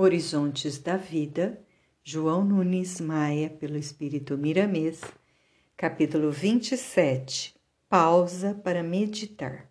[0.00, 1.60] Horizontes da Vida,
[2.04, 5.00] João Nunes Maia, pelo Espírito Miramês,
[5.76, 7.56] capítulo 27
[7.88, 9.68] Pausa para meditar.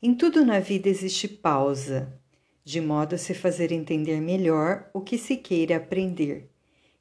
[0.00, 2.20] Em tudo na vida existe pausa,
[2.62, 6.48] de modo a se fazer entender melhor o que se queira aprender,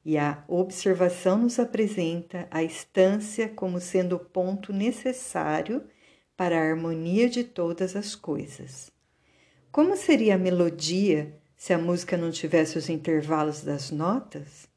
[0.03, 5.83] e a observação nos apresenta a estância como sendo o ponto necessário
[6.35, 8.91] para a harmonia de todas as coisas.
[9.71, 11.37] Como seria a melodia?
[11.59, 14.69] Se a música não tivesse os intervalos das notas?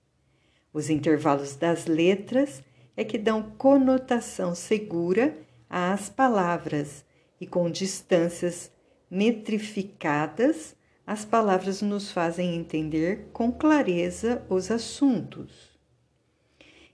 [0.73, 2.61] Os intervalos das letras
[2.97, 5.39] é que dão conotação segura
[5.71, 7.05] às palavras
[7.41, 8.73] e com distâncias
[9.09, 10.75] metrificadas,
[11.07, 15.79] as palavras nos fazem entender com clareza os assuntos.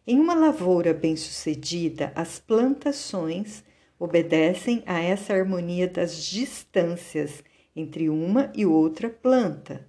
[0.06, 3.64] Em uma lavoura bem-sucedida, as plantações
[3.98, 7.42] obedecem a essa harmonia das distâncias
[7.78, 9.88] entre uma e outra planta.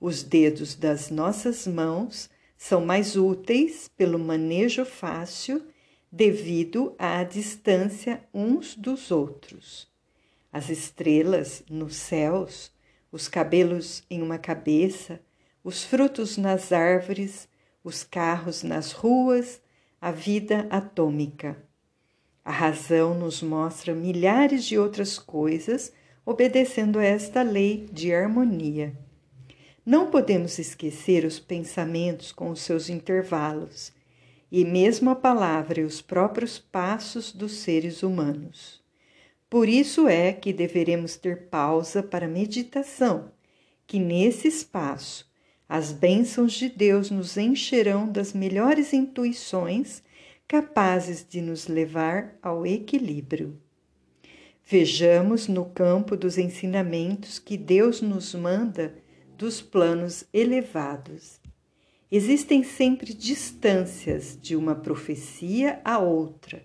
[0.00, 2.28] Os dedos das nossas mãos
[2.58, 5.64] são mais úteis pelo manejo fácil
[6.10, 9.88] devido à distância uns dos outros.
[10.52, 12.72] As estrelas nos céus,
[13.12, 15.20] os cabelos em uma cabeça,
[15.62, 17.48] os frutos nas árvores,
[17.84, 19.60] os carros nas ruas,
[20.00, 21.56] a vida atômica.
[22.44, 25.92] A razão nos mostra milhares de outras coisas
[26.24, 28.96] obedecendo a esta lei de harmonia.
[29.84, 33.92] Não podemos esquecer os pensamentos com os seus intervalos,
[34.50, 38.82] e mesmo a palavra e os próprios passos dos seres humanos.
[39.50, 43.30] Por isso é que deveremos ter pausa para meditação,
[43.86, 45.30] que nesse espaço
[45.68, 50.02] as bênçãos de Deus nos encherão das melhores intuições
[50.46, 53.60] capazes de nos levar ao equilíbrio.
[54.66, 58.94] Vejamos no campo dos ensinamentos que Deus nos manda
[59.36, 61.38] dos planos elevados.
[62.10, 66.64] Existem sempre distâncias de uma profecia a outra.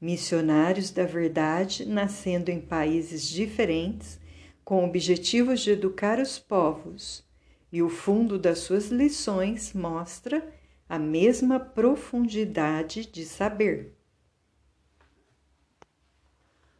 [0.00, 4.18] Missionários da verdade nascendo em países diferentes,
[4.64, 7.22] com objetivos de educar os povos,
[7.70, 10.42] e o fundo das suas lições mostra
[10.88, 13.93] a mesma profundidade de saber.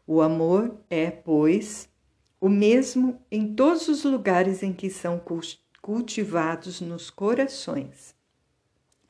[0.06, 1.88] O amor é, pois,
[2.40, 5.20] o mesmo em todos os lugares em que são
[5.80, 8.14] cultivados nos corações.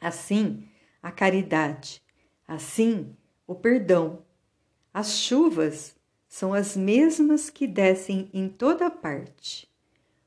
[0.00, 0.68] Assim,
[1.02, 2.00] a caridade,
[2.46, 3.16] assim,
[3.46, 4.22] o perdão.
[4.92, 5.96] As chuvas
[6.28, 9.68] são as mesmas que descem em toda parte.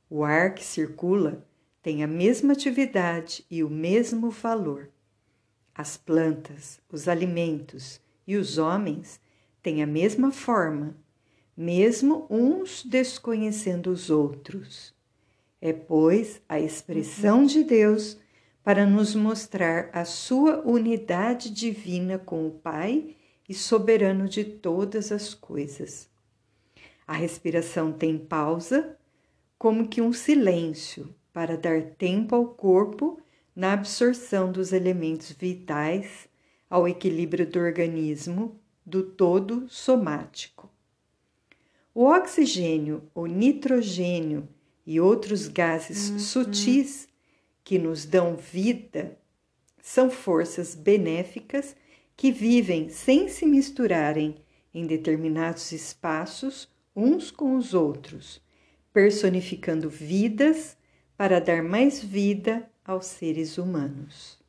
[0.10, 1.46] O ar que circula
[1.82, 4.90] tem a mesma atividade e o mesmo valor.
[5.74, 9.20] As plantas, os alimentos e os homens
[9.68, 10.96] têm a mesma forma,
[11.56, 14.96] mesmo uns desconhecendo os outros.
[15.60, 18.18] É, pois, a expressão de Deus
[18.64, 23.14] para nos mostrar a sua unidade divina com o Pai
[23.50, 26.10] e soberano de todas as coisas.
[27.06, 28.98] A respiração tem pausa,
[29.60, 33.20] como que um silêncio, para dar tempo ao corpo
[33.54, 36.30] na absorção dos elementos vitais,
[36.70, 38.58] ao equilíbrio do organismo
[38.88, 40.72] do todo somático.
[41.94, 44.48] O oxigênio, o nitrogênio
[44.86, 46.20] e outros gases uhum.
[46.20, 47.10] sutis
[47.66, 49.20] que nos dão vida
[49.82, 51.76] são forças benéficas
[52.16, 54.36] que vivem sem se misturarem
[54.74, 58.42] em determinados espaços uns com os outros,
[58.94, 60.78] personificando vidas
[61.18, 64.40] para dar mais vida aos seres humanos.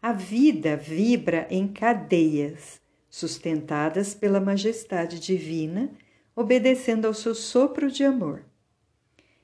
[0.00, 5.90] A vida vibra em cadeias sustentadas pela majestade divina,
[6.36, 8.44] obedecendo ao seu sopro de amor.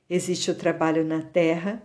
[0.09, 1.81] Existe o trabalho na terra,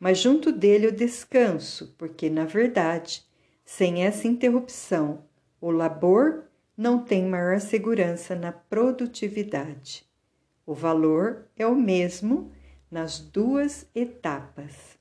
[0.00, 3.24] mas junto dele o descanso, porque, na verdade,
[3.64, 5.24] sem essa interrupção,
[5.60, 6.44] o labor
[6.76, 10.06] não tem maior segurança na produtividade.
[10.64, 12.52] O valor é o mesmo
[12.90, 14.96] nas duas etapas.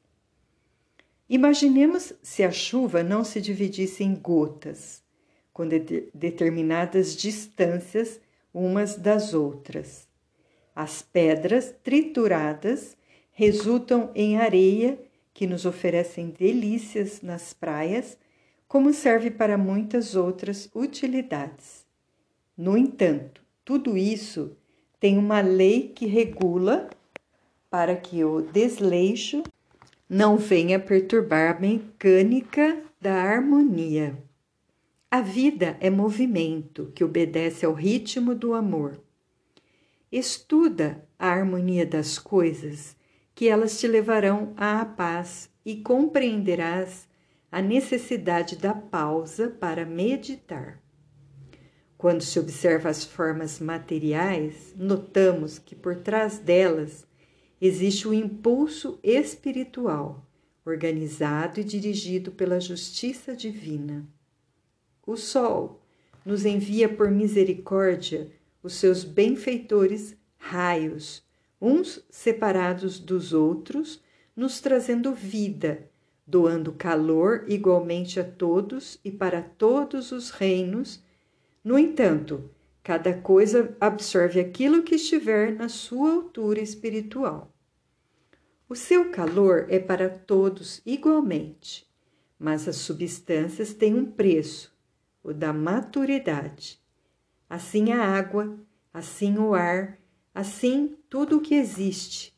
[1.30, 5.07] Imaginemos se a chuva não se dividisse em gotas
[5.58, 8.22] com de determinadas distâncias
[8.54, 10.08] umas das outras.
[10.76, 12.96] As pedras trituradas
[13.32, 15.00] resultam em areia
[15.34, 18.20] que nos oferecem delícias nas praias,
[18.68, 21.88] como serve para muitas outras utilidades.
[22.56, 24.56] No entanto, tudo isso
[25.00, 26.88] tem uma lei que regula
[27.68, 29.42] para que o desleixo
[30.08, 34.27] não venha perturbar a mecânica da harmonia.
[35.10, 39.02] A vida é movimento que obedece ao ritmo do amor.
[40.12, 42.94] Estuda a harmonia das coisas
[43.34, 47.08] que elas te levarão à paz e compreenderás
[47.50, 50.84] a necessidade da pausa para meditar.
[51.98, 57.08] Quando se observa as formas materiais, notamos que por trás delas
[57.62, 60.30] existe o um impulso espiritual,
[60.66, 64.06] organizado e dirigido pela justiça divina.
[65.08, 65.80] O Sol
[66.26, 68.30] nos envia por misericórdia
[68.62, 71.24] os seus benfeitores raios,
[71.62, 74.04] uns separados dos outros,
[74.36, 75.90] nos trazendo vida,
[76.28, 81.02] doando calor igualmente a todos e para todos os reinos.
[81.64, 82.52] No entanto,
[82.84, 87.56] cada coisa absorve aquilo que estiver na sua altura espiritual.
[88.68, 91.88] O seu calor é para todos igualmente,
[92.38, 94.77] mas as substâncias têm um preço,
[95.28, 96.82] o da maturidade.
[97.50, 98.58] Assim a água,
[98.94, 100.00] assim o ar,
[100.34, 102.34] assim tudo o que existe.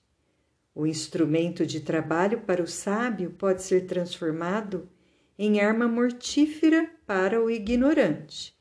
[0.73, 4.89] O instrumento de trabalho para o sábio pode ser transformado
[5.37, 8.57] em arma mortífera para o ignorante.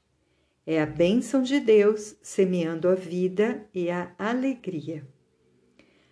[0.66, 5.08] É a bênção de Deus semeando a vida e a alegria.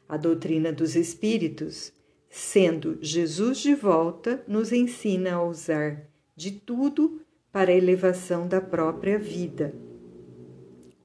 [0.09, 1.93] A doutrina dos Espíritos,
[2.31, 7.21] sendo Jesus de volta, nos ensina a usar de tudo
[7.57, 9.75] para a elevação da própria vida.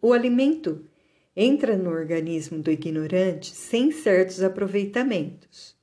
[0.01, 0.83] O alimento
[1.33, 5.77] entra no organismo do ignorante sem certos aproveitamentos.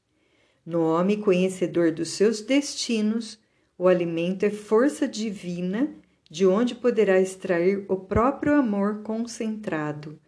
[0.67, 3.41] No homem conhecedor dos seus destinos,
[3.79, 5.89] o alimento é força divina
[6.31, 10.21] de onde poderá extrair o próprio amor concentrado,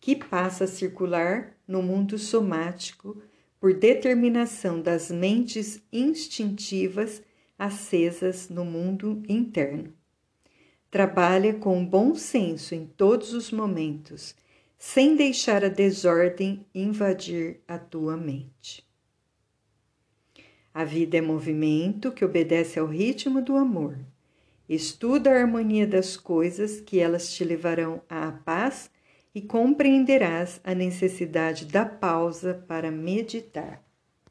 [0.00, 3.22] que passa a circular no mundo somático
[3.60, 7.22] por determinação das mentes instintivas
[7.58, 9.92] acesas no mundo interno.
[10.90, 14.34] Trabalha com bom senso em todos os momentos,
[14.78, 18.86] sem deixar a desordem invadir a tua mente.
[20.72, 23.98] A vida é movimento que obedece ao ritmo do amor.
[24.68, 28.90] Estuda a harmonia das coisas que elas te levarão à paz
[29.34, 33.84] e compreenderás a necessidade da pausa para meditar.